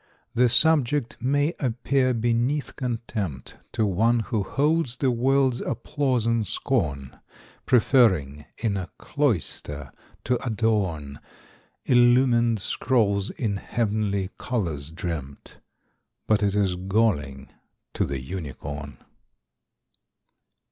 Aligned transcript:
= 0.21 0.25
The 0.33 0.49
subject 0.49 1.17
may 1.21 1.53
appear 1.59 2.15
beneath 2.15 2.75
contempt 2.75 3.57
`To 3.71 3.85
one 3.87 4.21
who 4.21 4.41
holds 4.41 4.97
the 4.97 5.11
world's 5.11 5.61
applause 5.61 6.25
in 6.25 6.43
scorn, 6.43 7.19
`Preferring 7.67 8.47
in 8.57 8.77
a 8.77 8.89
cloister 8.97 9.91
to 10.23 10.43
adorn 10.43 11.19
"Illumined 11.85 12.59
scrolls 12.59 13.29
in 13.29 13.57
heavenly 13.57 14.31
colours 14.39 14.89
dreamt," 14.89 15.57
`But 16.27 16.41
it 16.41 16.55
is 16.55 16.75
galling 16.75 17.49
to 17.93 18.03
the 18.03 18.19
Unicorn. 18.19 18.97